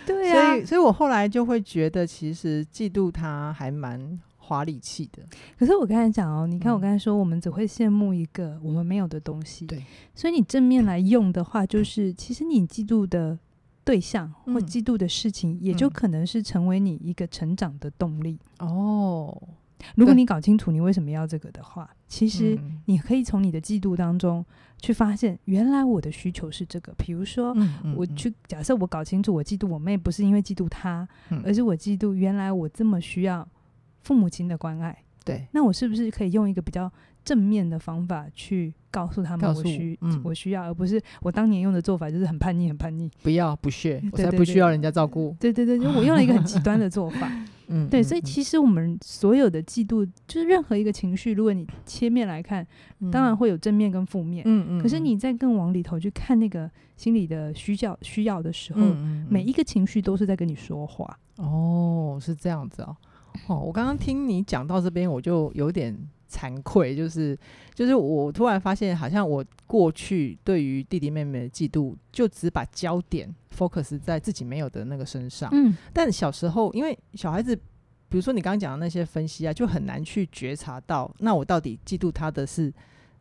[0.07, 5.23] 对呀、啊，所以，所以我后来就会觉得，其实嫉妒他还蛮花力气的。
[5.59, 9.67] 可是我刚才讲哦，你看我刚才说，我们只会羡慕一个我们没有的东西。
[9.67, 9.83] 对，
[10.15, 13.39] 所以你正面来用的话，就是其实你嫉妒的
[13.85, 18.39] 对象或嫉妒的事情，也就可能是成为你一个成长的动力。
[18.59, 19.41] 哦。
[19.97, 24.45] 如果你搞清楚你为什么要这个的话，其实你可以从你的嫉妒当中
[24.81, 26.93] 去发现，原来我的需求是这个。
[26.97, 27.57] 比如说，
[27.97, 31.07] 我去假设我搞清楚，我嫉妒我妹不是因为嫉妒她，
[31.45, 33.47] 而是我嫉妒原来我这么需要
[34.03, 34.97] 父母亲的关爱。
[35.25, 36.93] 对，那我是不是可以用一个比较
[37.25, 45.35] 正面的方法去告诉他们我需我，我需要，而不是我当年用的做法就是很叛逆，很叛逆，不要不屑，我才不需要人家照顾。
[45.41, 47.31] 对对对，就我用了一个很极端的做法。
[47.69, 52.67] 嗯，对，所以其实我们所有的嫉妒，就是任何一个情绪，如果你切面来看，
[53.11, 54.43] 当然会有正面跟负面。
[54.47, 54.83] 嗯嗯。
[54.83, 58.81] 可是你在更往里头去看那个心理的需要需要的时候，
[59.31, 61.19] 每一个情绪都是在跟你说话。
[61.37, 62.95] 哦，是这样子哦。
[63.47, 65.97] 哦，我刚刚听你讲到这边，我就有点
[66.35, 67.39] 惭愧，就是
[67.75, 75.49] 就是我突然发现，好像我过去对于弟弟妹妹的嫉妒，就只把焦点 focus 在自己没有的那个身上。
[75.53, 77.55] 嗯，但小时候，因为小孩子，
[78.09, 82.73] 比如说你刚刚讲的那些分析啊，就很难去觉察到，那我到底嫉妒他的是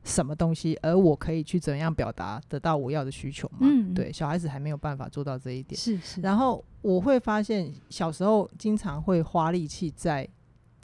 [0.04, 3.60] 什么东西，而我可以去怎样表达得到我要的需求嘛？
[3.62, 5.80] 嗯，对，小孩子还没有办法做到这一点。
[5.80, 6.19] 是是。
[6.21, 10.28] 然后我会发现，小时候经常会花力气在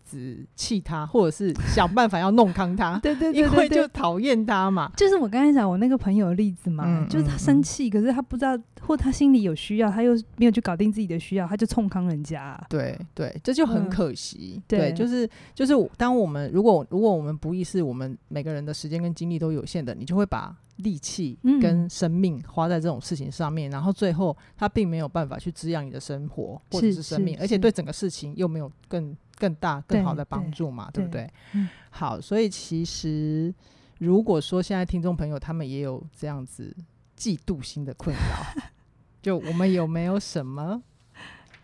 [0.09, 2.97] 直气他，或者是想办法要弄康他。
[3.03, 4.91] 对对因为就讨厌他嘛。
[4.97, 12.65] 就是我刚才讲我那个朋友的例子嘛，嗯、就是他生气、嗯，可是他不知道，或他心里有需要，他又没有去搞定自己的需要，他就冲康人家、啊。
[12.69, 14.55] 对对，这就很可惜。
[14.55, 20.55] 嗯、对，对，就是就是，当我们如果如果我们不意识，我们每个人的时间跟精力都有限的，你就会把。
[20.79, 31.69] 力气跟生命花在这种事情上面，嗯，然后最后他并没有办法去滋养你的生活或者是生命，而且对整个事情又没有更更大更好的帮助嘛，对，对不对，嗯？
[31.89, 33.51] 好，所以其实
[33.97, 36.75] 如果说现在听众朋友他们也有这样子
[37.17, 38.61] 嫉妒心的困扰，
[39.23, 40.83] 就我们有没有什么？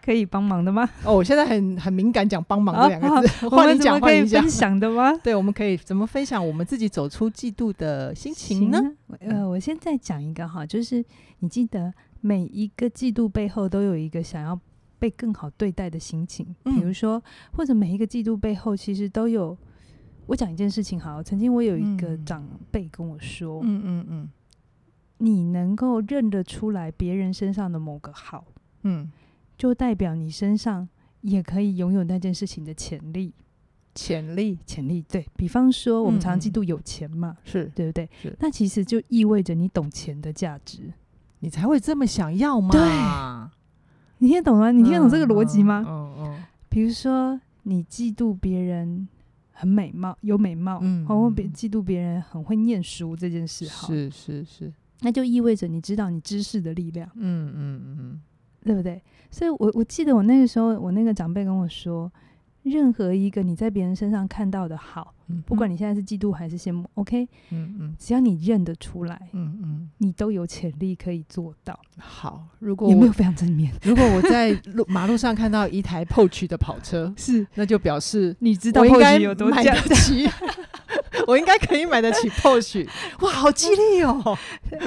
[0.01, 0.87] 可以帮忙的吗？
[1.03, 3.49] 哦，我现在很很敏感，讲帮忙这两个字。
[3.49, 4.39] 换、哦、 你讲，换你讲。
[4.43, 5.11] 分享的吗？
[5.23, 8.79] 对，我们可以怎么分享我们自己走出嫉妒的心情呢？
[9.19, 11.03] 呃，我现在讲一个哈，就是
[11.39, 14.59] 你记得每一个嫉妒背后都有一个想要
[14.99, 19.57] 被更好对待的心情，嗯、比如说，或者每一个季度背后其实都有。
[20.27, 24.29] 我讲一件事情好，曾经我有一个长辈跟我说，嗯嗯嗯，
[25.19, 28.45] 你能够认得出来别人身上的某个好，
[28.83, 29.11] 嗯。
[29.57, 30.85] 就代表你身上
[31.21, 33.33] 也可以拥有那件事情的潜力，
[33.93, 35.01] 潜力，潜力。
[35.03, 38.09] 对，比方说，我们常常嫉妒有钱嘛，是、嗯、对不对？
[38.21, 38.35] 是。
[38.41, 40.91] 那其实就意味着你懂钱的价值，
[41.39, 42.69] 你才会这么想要嘛？
[42.69, 42.81] 对，
[44.25, 44.71] 你听得懂吗？
[44.71, 45.85] 你听得懂这个逻辑吗？
[45.87, 46.43] 嗯嗯。
[46.67, 49.07] 比如说，你嫉妒别人
[49.51, 58.21] 很美貌，有美貌，嗯，或别嫉妒别人很会念书这件事，哈，是是是，那就意味着你知道你知识的力量，嗯嗯嗯。
[58.63, 58.99] 对不对？
[59.29, 62.11] 所以，我我记得我那个时候，我那个长辈跟我说，
[62.65, 71.79] 任何一个你在别人身上看到的好，嗯、不管你现在是嫉妒还是羡慕，OK，嗯嗯，只要你认得出来，嗯嗯，你都有潜力可以做到。
[71.99, 73.71] 好，如果有没有非常正面？
[73.85, 80.27] 如果我在路马路上看到一台 Porsche 的跑车， 是，那就表示你知道 Porsche 有多买得起，
[81.27, 82.87] 我应该可以买得起 Porsche。
[83.21, 84.35] 哇，好激励哦！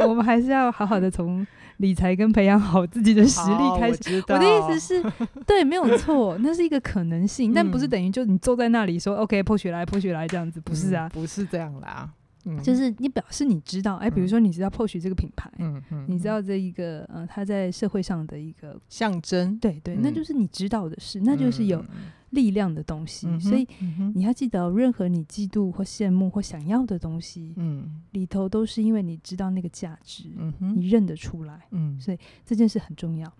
[0.07, 1.47] 我们还是要好好的从。
[1.79, 5.13] 理财跟培养好自己的实力开始，我，我的意思是，
[5.47, 12.09] 对，没有错，那是一个可能性，嗯、但不是等于就你坐在那里说 OK，泼血来泼血来这样子，不是啊，嗯、不是这样啦，
[12.45, 21.85] 嗯，就是你表示你知道，哎、欸，比如说你知道 Porsche 这个品牌，嗯嗯，你知道这一个呃，它在社会上的一个象征，对对，那就是你知道的事，那就是有。
[22.31, 33.33] 力量的东西，嗯、所以、嗯、你要记得，任何你嫉妒或羡慕或想要的东西，嗯，里头都是因为你知道那个价值，嗯，你认得出来，嗯，所以这件事很重要。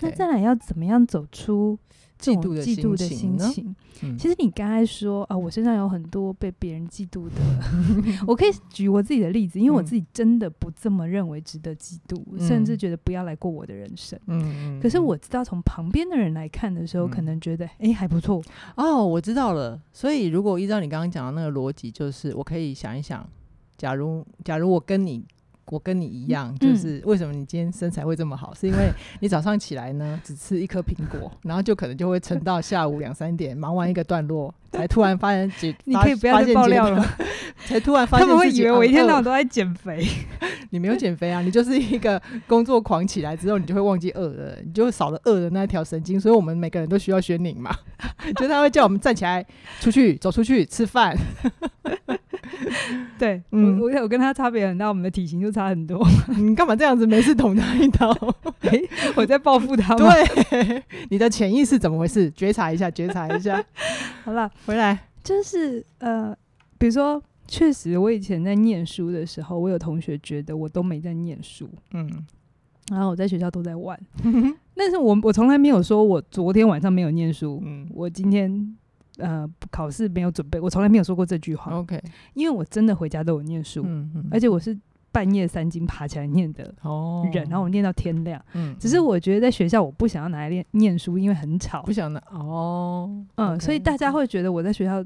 [0.00, 1.76] 那再来要怎么样走出
[2.16, 3.73] 这种嫉妒的心情？
[4.04, 7.34] 嗯、其实你刚才说啊，我身上有很多被别人嫉妒的，
[8.28, 14.18] 我可以举我自己的例子，因为我自己真的不这么认为值得嫉妒，嗯、甚至觉得不要来过我的人生。
[14.26, 18.42] 嗯，可是我知道从旁边的人来看的时候，嗯、可能觉得哎、欸、还不错。
[18.76, 19.80] 哦，我知道了。
[19.92, 23.28] 所以如果依照你刚刚讲的那个逻辑，就是我可以想一想，
[23.76, 25.24] 假如假如我跟你。
[25.66, 37.04] 我跟你一样，就是为什么你今天身材会这么好，嗯、是因为你早上起来呢，只吃一颗苹果，然后就可能就会撑到下午两三点，忙完一个段落，才突然发现解， 你可以不要再爆料了，
[37.66, 40.06] 才突然发现他们会以为我一天到晚都在减肥，
[40.70, 47.74] 你没有减肥啊，你就是一个工作狂起来之后，你就会忘记饿了，你就会少了饿的那条神经，所以我们每个人都需要宣宁嘛，
[48.36, 49.44] 就他会叫我们站起来
[49.80, 51.16] 出去走出去吃饭。
[53.18, 56.06] 对，嗯，我我跟他差别很大，我们的体型就差很多。
[56.36, 57.06] 你干嘛这样子？
[57.06, 58.10] 没事捅他一刀？
[58.62, 59.94] 欸、我在报复他。
[59.96, 62.30] 对，你的潜意识怎么回事？
[62.30, 63.62] 觉察一下，觉察一下。
[64.24, 66.36] 好了，回来就是呃，
[66.78, 72.08] 比如说，确实我以前在念书的时候，我有同学觉得我都没在念书，嗯，
[72.90, 73.98] 然后我在学校都在玩，
[74.74, 78.76] 但是我我从来没有说我昨天晚上没有念书，嗯，我今天。
[79.18, 81.72] 呃，考试没有准备，我从来没有说过这句话。
[81.72, 82.02] OK，
[82.34, 84.76] 因为我真的回家都有念书，嗯嗯，而且我是
[85.12, 88.44] 半夜三更爬起来念的人，哦，然后我念到天亮。
[88.54, 92.20] 嗯，只是我觉得在学校我不想要拿来念念书，因为很吵，不想拿。
[92.30, 95.04] 哦，嗯，okay, 所以大家会觉得我在学校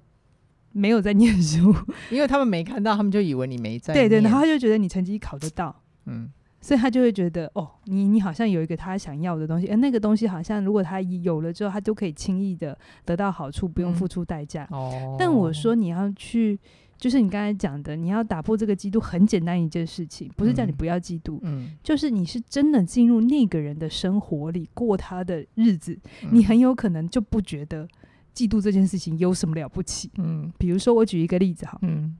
[0.72, 1.74] 没有在念书，
[2.10, 3.92] 因为他们没看到，他们就以为你没在。
[3.92, 5.74] 对对，然后他就觉得你成绩考得到，
[6.06, 6.30] 嗯。
[6.68, 14.68] 所以他就会觉得，哦，你你好像有一个他想要的东西，而那个东西好像如果他有了之后，他就可以轻易的得到好处，不用付出代价。
[14.70, 15.16] 哦。
[15.18, 16.60] 但我说你要去，
[16.98, 25.98] 就是你刚才讲的，你要打破这个嫉妒，很简单一件事情，不是叫你不要嫉妒，嗯，就是你是真的进入那个人的生活里过他的日子，
[26.30, 27.88] 你很有可能就不觉得
[28.34, 30.10] 嫉妒这件事情有什么了不起。
[30.18, 30.52] 嗯。
[30.58, 31.78] 比如说我举一个例子哈。
[31.80, 32.14] 嗯。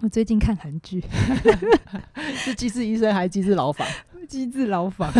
[0.00, 1.02] 我最近看韩剧
[2.36, 3.86] 是机智医生还是机智牢房？
[4.28, 5.10] 机智牢房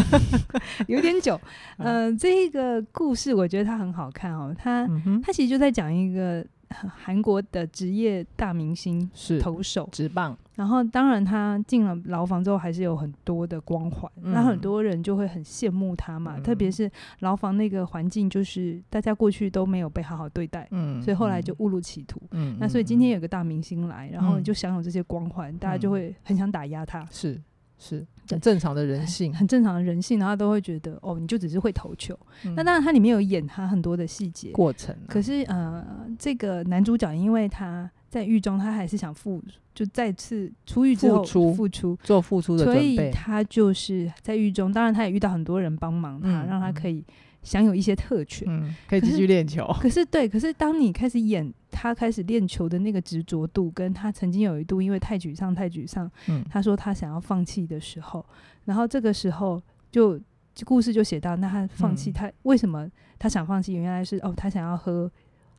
[0.88, 1.40] 有点久。
[1.78, 4.54] 嗯、呃，这一个故事我觉得它很好看哦。
[4.58, 16.90] 它、嗯、它其实就在讲一个韩国的职业大明星是投手直棒，然后当然他进了牢房之后还是有很多的光环，那、嗯、很多人就会很羡慕他嘛，嗯、特别是
[17.20, 27.40] 牢房那个环境，就是大家过去都没有被好好对待，嗯，所以后来就误入歧途，嗯，那所以今天有个大明星来，然后就享有这些光环，嗯、大家就会很想打压他，是
[27.78, 28.04] 是。
[28.28, 32.18] 很正常的人性，很正常的人性，然后都会觉得哦，你就只是会投球。
[32.44, 34.50] 嗯、那当然，它里面有演他很多的细节。
[34.50, 35.06] 过程、啊。
[35.06, 35.86] 可是呃，
[36.18, 39.42] 这个男主角因为他在狱中，他还是想复，
[39.74, 42.64] 就再次出狱之后付出，做付出的。
[42.64, 47.04] 所以他就是在狱中，当然他也遇到很多人帮忙他，嗯、让他可以。
[47.42, 49.64] 享有一些特权，嗯，可以继续练球。
[49.80, 58.26] 可是，对，可是当你开始演他开始练球的那个执着度，跟他曾经有一度因为太沮丧、太沮丧，嗯，他说他想要放弃的时候，
[58.64, 60.20] 然后这个时候就
[60.64, 63.74] 故事就写到，那他放弃，他为什么他想放弃？
[63.74, 65.08] 原来是哦，他想要喝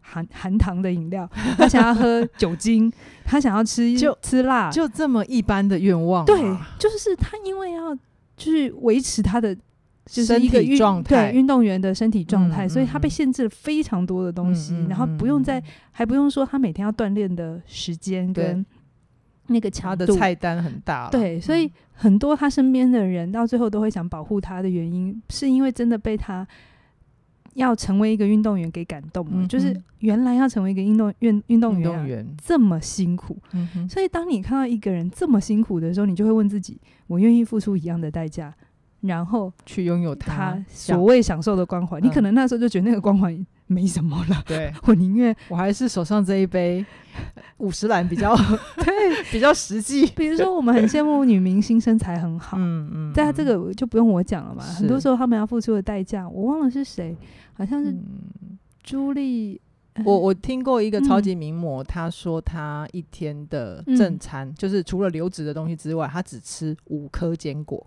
[0.10, 2.92] 含含糖的饮料，他想要喝 酒精，
[3.26, 6.26] 他想要吃就吃辣，就这么一般的愿望。
[6.26, 6.38] 对，
[6.80, 7.98] 就是他因为要
[8.38, 9.56] 去维持他的。
[10.10, 18.66] 就是一个运对运动员的身体状态，嗯，所以他被限制了非常多的东西，嗯，然后不用再，嗯，还不用说他每天要锻炼的时间跟
[19.48, 21.10] 那个强度，他的菜单很大。
[21.10, 26.48] 对，所以很多他身边的人到最后都会想保护他的原因，是因为真的被他
[27.58, 38.54] 要成为一个运动员给感动了，嗯，就是原来要成为一个运动运运动员，这么辛苦，嗯，所以当你看到一个人这么辛苦的时候，你就会问自己：我愿意付出一样的代价？
[39.02, 44.44] 然后去拥有他所谓享受的光环，你可能那时候就觉得那个光环没什么了。
[44.46, 46.84] 对， 我宁愿我还是手上这一杯
[47.58, 48.36] 五十兰比较
[48.84, 50.08] 对， 比较实际。
[50.08, 54.64] 比如说，我们很羡慕女明星身材很好，嗯嗯，但这个就不用我讲了嘛。
[54.64, 57.16] 很多时候他们要付出的代价，我忘了是谁，
[57.58, 57.94] 好像是
[58.84, 59.60] 朱莉。
[60.06, 67.84] 我我听过一个超级名模，她说她一天的正餐就是除了流质的东西之外，她只吃五颗坚果。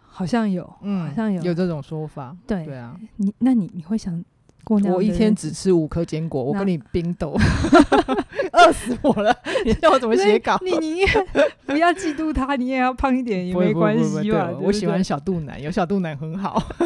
[0.00, 1.42] 好像有，嗯，好像有。
[1.42, 4.24] 有这种说法，对对啊，你那你你会想
[4.66, 4.96] 过那样？
[4.96, 7.38] 我一天只吃五颗坚果，我跟你冰斗，
[8.52, 9.32] 饿死我了！
[9.64, 10.58] 你叫我怎么写稿？
[10.64, 11.02] 你你
[11.64, 14.50] 不要嫉妒他，你也要胖一点也没关系吧？
[14.60, 16.60] 我喜欢小肚腩，有小肚腩很好，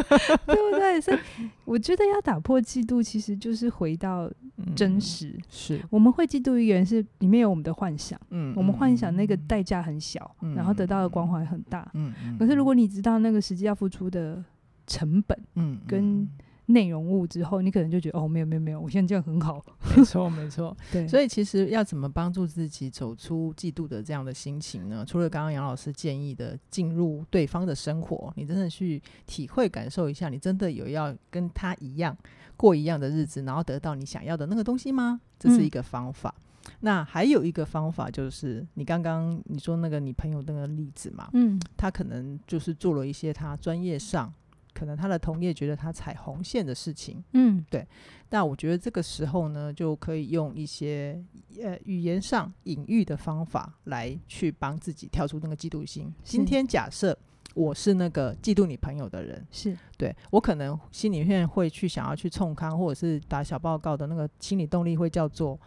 [0.45, 1.01] 对不对？
[1.01, 1.17] 所以
[1.65, 4.29] 我觉得要打破嫉妒，其实就是回到
[4.75, 5.35] 真实。
[5.49, 14.43] 是我们会嫉妒一个人，是里面有我们的幻想，嗯，我们幻想那个代价很小，然后得到的光环很大，嗯，可是如果你知道那个实际要付出的
[14.85, 16.27] 成本，嗯，跟
[16.71, 19.63] 内容物之后，你可能就觉得哦，没有没有没有，我现在这样很好。
[19.95, 21.07] 没错没错，对。
[21.07, 25.05] 所以其实要怎么帮助自己走出嫉妒的这样的心情呢？
[25.05, 32.15] 除了刚刚杨老师建议的进入对方的生活，你真的去体会感受一下，你真的有要跟他一样
[32.55, 35.21] 过一样的日子，然后得到你想要的那个东西吗？
[35.37, 36.33] 这是一个方法。
[36.37, 44.31] 嗯、那还有一个方法就是你刚刚你说那个你朋友那个例子嘛，嗯，他可能就是做了一些他专业上。
[44.73, 47.87] 可能他的同业觉得他踩红线的事情，嗯，对。
[48.29, 51.21] 那我觉得这个时候呢，就可以用一些
[51.61, 56.13] 呃语言上隐喻的方法来去帮自己跳出那个嫉妒心。
[56.23, 57.17] 今天假设
[57.53, 65.59] 我是那个嫉妒你朋友的人，是对我可能心里面会去想要去冲康或者是打小报告的那个心理动力会叫做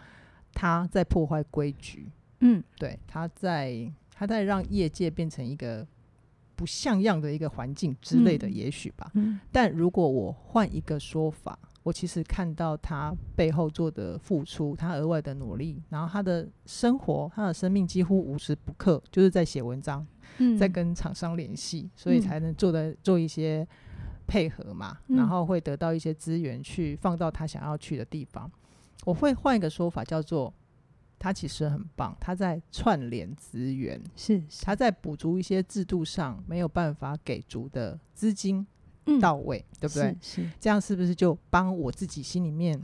[0.55, 5.87] 他在破坏规矩，嗯，对，他在他在让业界变成一个。
[6.57, 9.11] 不像样的一个环境之类的，也许吧。
[9.15, 20.07] 嗯嗯、但如果我换一个说法，我其实看到他背后做的付出，他额外的努力，然后他的生活，他的生命几乎无时不刻就是在写文章，
[20.39, 23.67] 嗯、在跟厂商联系，所以才能做的做一些
[24.27, 28.51] 配合嘛，嗯、然后会得到一些资源去放到他想要去的地方。
[29.05, 30.53] 我会换一个说法，叫做。
[31.19, 38.67] 他其实很棒，他在串联资源，是，是他在补足一些制度上没有办法给足的资金
[39.21, 40.17] 到位，嗯、对不对？
[40.21, 42.79] 是，是这样是不是就帮我自己心里面，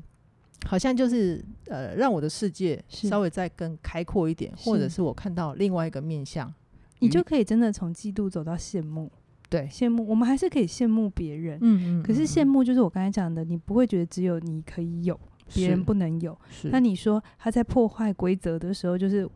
[0.64, 6.52] 好像就是呃，让我的世界稍微再更开阔一点，或者是我看到另外一个面向，
[7.00, 9.10] 你就可以真的从嫉妒走到羡慕。
[9.48, 15.18] 对，羡慕我们还是可以羡慕别人，嗯，嗯嗯，可是羡慕就是我刚才讲的，你不会觉得只有你可以有。
[15.54, 19.28] 别人不能有，那你说他在破坏规则的时候，就是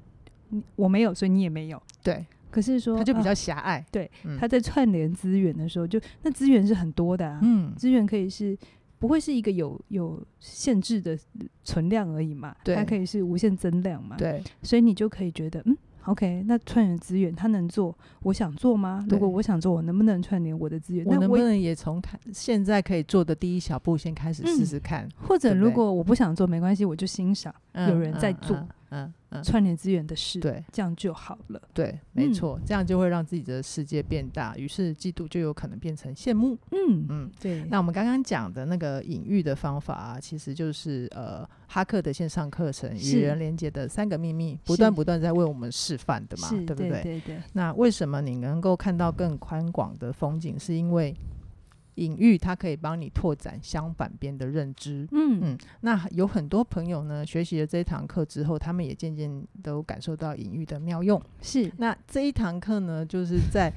[0.77, 1.83] 我没有，所以你也没有。
[2.03, 3.79] 对，可是说他就比较狭隘。
[3.79, 7.41] 啊、对，嗯、他在串联资源的时候，就那资源是很多的啊。
[7.43, 8.57] 嗯，资源可以是
[8.99, 11.19] 不会是一个有有限制的
[11.63, 12.55] 存量而已嘛？
[12.65, 14.17] 对，它可以是无限增量嘛？
[14.17, 15.77] 对，所以你就可以觉得，嗯，
[16.07, 19.05] OK，那串联资源他能做，我想做吗？
[19.09, 21.05] 如果我想做，我能不能串联我的资源？
[21.07, 25.05] 我能不能也从他现在可以做的第一小步先开始试试看？
[25.05, 27.55] 嗯、或者如果我不想做，没关系，我就欣赏
[27.89, 28.57] 有人在做。
[28.57, 28.69] 嗯嗯
[29.31, 31.61] 嗯串联资源的事，对，这样就好了。
[31.73, 36.57] 对，没错，嗯、这样就会让自己的世界变大，于是嫉妒就有可能变成羡慕。
[36.71, 37.65] 嗯嗯，对。
[37.65, 46.91] 那我们刚刚讲的那个隐喻的方法啊，其实就是呃哈克的线上课程与人连接的三个秘密，不断不断在为我们示范的嘛，对不对？
[46.91, 47.43] 对对对。
[47.55, 50.57] 那为什么你能够看到更宽广的风景？
[50.57, 51.13] 是因为
[51.97, 59.31] 隐喻它可以帮你拓展相反边的认知，嗯嗯，那有很多朋友呢，学习了这一堂课之后，他们也渐渐
[59.63, 61.21] 都感受到隐喻的妙用。
[61.41, 63.73] 是，那这一堂课呢，就是在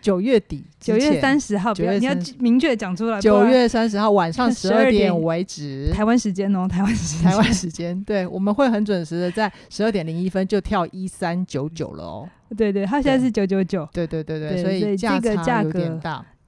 [0.00, 3.20] 九月底，九月三十号，不要你要明确讲出来。
[3.20, 12.28] 九月三十号晚上 十二点为止，台湾时间哦， 台湾时台湾时间，对，我们会很准时的在十二点零一分就跳一三九九了哦。
[12.56, 16.00] 对对，它现在是九九九，对对对对，所以这个价格。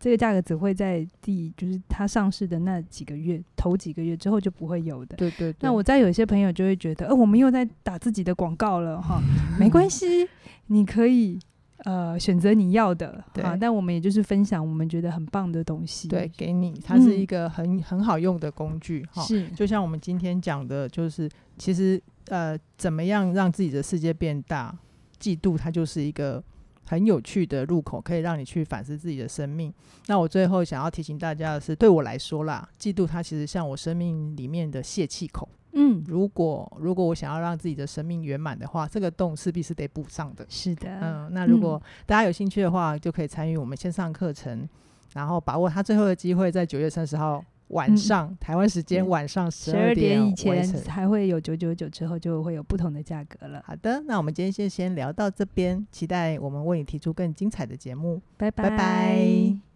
[0.03, 5.16] 这个价格只会在第就是它上市的那几个月头几个月之后就不会有的。
[5.16, 5.57] 对对对。
[5.61, 9.22] 那我在有些朋友就会觉得，呃，我们又在打自己的广告了哈。
[9.61, 10.28] 没关系，
[10.66, 11.38] 你可以
[11.84, 13.57] 呃选择你要的啊。
[13.57, 19.22] 但我们也就是分享我们觉得很棒的东西，对，给你，它是一个很、嗯、很好用的工具哈。
[19.22, 24.76] 是，就像我们今天讲的，就是其实呃，怎么样让自己的世界变大？
[25.20, 26.42] 嫉妒它就是一个。
[26.87, 29.72] 很有趣的入口，可以让你去反思自己的生命。
[30.07, 35.49] 那我最后想要提醒大家的是，对我来说啦，嫉妒它其实像我生命里面的泄气口。
[35.74, 40.45] 嗯，如果如果我想要让自己的生命圆满的话，这个洞势必是得补上的。
[40.49, 44.68] 是的，嗯，那如果大家有兴趣的话，就可以参与我们线上课程，
[45.14, 47.43] 然后把握它最后的机会，在九月三十号。
[47.73, 53.62] 晚上、嗯、台湾时间晚上十二点以前还会有九九九，之后就会有不同的价格了。
[53.66, 58.20] 好的，那我们今天就先聊到这边，期待我们为你提出更精彩的节目。
[58.37, 58.70] 拜拜。
[58.70, 59.72] 拜拜。